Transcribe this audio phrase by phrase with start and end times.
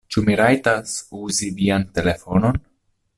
[0.13, 2.59] Ĉu mi rajtas uzi vian telefonon?